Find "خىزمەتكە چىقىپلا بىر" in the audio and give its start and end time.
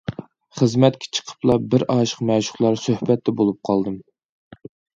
0.61-1.85